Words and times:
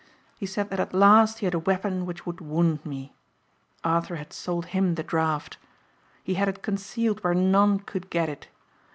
He 0.35 0.47
said 0.47 0.71
that 0.71 0.79
at 0.79 0.95
last 0.95 1.37
he 1.37 1.45
had 1.45 1.53
a 1.53 1.59
weapon 1.59 2.07
which 2.07 2.25
would 2.25 2.41
wound 2.41 2.83
me. 2.83 3.13
Arthur 3.83 4.15
had 4.15 4.33
sold 4.33 4.65
him 4.73 4.95
the 4.95 5.03
draft. 5.03 5.57
He 6.23 6.33
had 6.33 6.49
it 6.49 6.63
concealed 6.63 7.23
where 7.23 7.35
none 7.35 7.77
could 7.81 8.09
get 8.09 8.27
it. 8.27 8.47